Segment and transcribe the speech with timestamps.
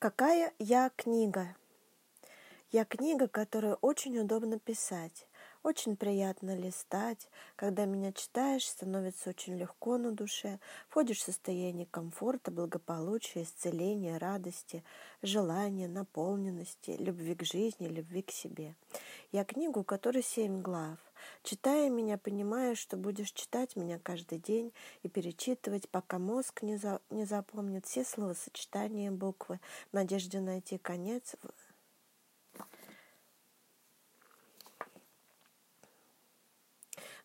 [0.00, 1.54] Какая я книга?
[2.72, 5.26] Я книга, которую очень удобно писать.
[5.62, 7.28] Очень приятно листать.
[7.54, 10.58] Когда меня читаешь, становится очень легко на душе.
[10.88, 14.82] Входишь в состояние комфорта, благополучия, исцеления, радости,
[15.20, 18.74] желания, наполненности, любви к жизни, любви к себе.
[19.32, 20.98] Я книгу, у которой семь глав.
[21.44, 24.72] Читая меня, понимаешь, что будешь читать меня каждый день
[25.04, 29.60] и перечитывать, пока мозг не, за, не запомнит все словосочетания буквы,
[29.90, 31.36] в надежде найти конец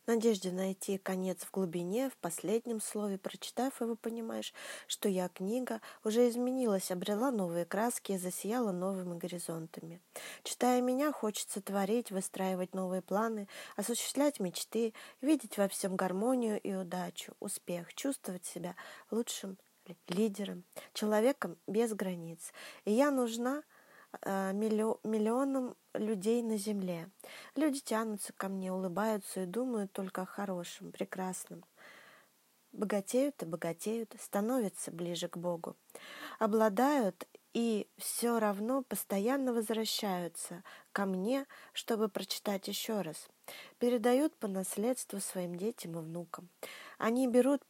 [0.07, 4.53] надежде найти конец в глубине, в последнем слове, прочитав его, понимаешь,
[4.87, 10.01] что я книга уже изменилась, обрела новые краски и засияла новыми горизонтами.
[10.43, 17.33] Читая меня, хочется творить, выстраивать новые планы, осуществлять мечты, видеть во всем гармонию и удачу,
[17.39, 18.75] успех, чувствовать себя
[19.11, 19.57] лучшим
[20.07, 22.51] лидером, человеком без границ.
[22.85, 23.63] И я нужна
[24.23, 27.09] миллионам людей на земле.
[27.55, 31.63] Люди тянутся ко мне, улыбаются и думают только о хорошем, прекрасном.
[32.71, 35.77] Богатеют и богатеют, становятся ближе к Богу.
[36.39, 43.29] Обладают и все равно постоянно возвращаются ко мне, чтобы прочитать еще раз.
[43.79, 46.49] Передают по наследству своим детям и внукам.
[46.97, 47.61] Они берут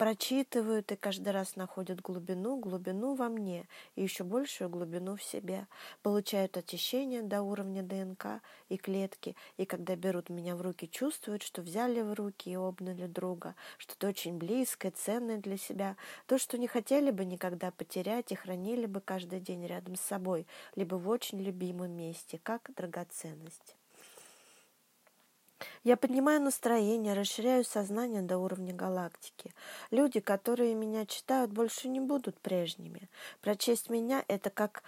[0.00, 5.66] прочитывают и каждый раз находят глубину, глубину во мне и еще большую глубину в себе,
[6.00, 11.60] получают очищение до уровня ДНК и клетки, и когда берут меня в руки, чувствуют, что
[11.60, 16.66] взяли в руки и обняли друга, что-то очень близкое, ценное для себя, то, что не
[16.66, 21.42] хотели бы никогда потерять и хранили бы каждый день рядом с собой, либо в очень
[21.42, 23.76] любимом месте, как драгоценность.
[25.84, 29.54] Я поднимаю настроение, расширяю сознание до уровня галактики.
[29.90, 33.08] Люди, которые меня читают, больше не будут прежними.
[33.40, 34.82] Прочесть меня— это как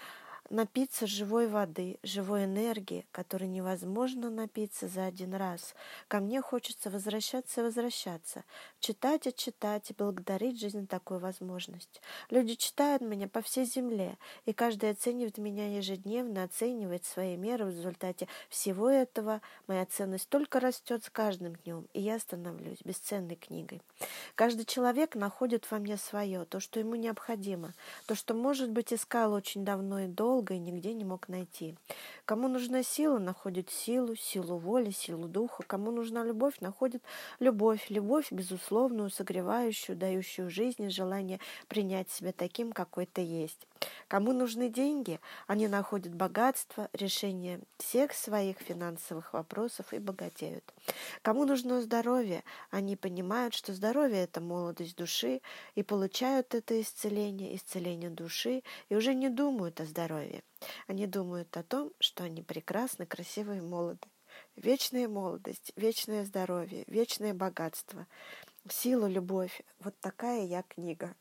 [0.53, 5.75] напиться живой воды, живой энергии, которой невозможно напиться за один раз.
[6.09, 8.44] Ко мне хочется возвращаться и возвращаться,
[8.78, 12.03] читать и читать и благодарить жизнь такую возможность.
[12.28, 17.65] Люди читают меня по всей земле, и каждый оценивает меня ежедневно, оценивает свои меры.
[17.65, 23.37] В результате всего этого моя ценность только растет с каждым днем, и я становлюсь бесценной
[23.37, 23.81] книгой.
[24.34, 27.72] Каждый человек находит во мне свое, то, что ему необходимо,
[28.06, 31.76] то, что, может быть, искал очень давно и долго, долго и нигде не мог найти.
[32.25, 35.62] Кому нужна сила, находит силу, силу воли, силу духа.
[35.66, 37.03] Кому нужна любовь, находит
[37.41, 37.86] любовь.
[37.91, 41.38] Любовь, безусловную, согревающую, дающую жизнь и желание
[41.69, 43.66] принять себя таким, какой ты есть.
[44.09, 50.65] Кому нужны деньги, они находят богатство, решение всех своих финансовых вопросов и богатеют.
[51.22, 55.41] Кому нужно здоровье, они понимают, что здоровье– это молодость души,
[55.75, 60.43] и получают это исцеление, исцеление души, и уже не думают о здоровье.
[60.87, 64.09] Они думают о том, что они прекрасны, красивы и молоды.
[64.56, 68.06] Вечная молодость, вечное здоровье, вечное богатство,
[68.69, 69.62] сила, любовь.
[69.81, 71.14] Вот такая я книга.